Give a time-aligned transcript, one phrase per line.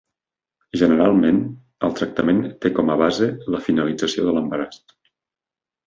[0.81, 1.41] Generalment,
[1.89, 4.85] el tractament té com a base la finalització de l'embaràs.